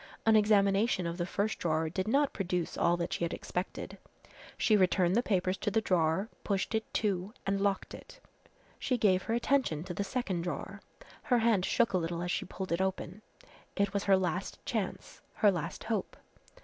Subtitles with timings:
[0.25, 3.99] An examination of the first drawer did not produce all that she had expected.
[4.57, 8.19] She returned the papers to the drawer, pushed it to and locked it.
[8.79, 10.81] She gave her attention to the second drawer.
[11.21, 13.21] Her hand shook a little as she pulled it open.
[13.75, 16.17] It was her last chance, her last hope.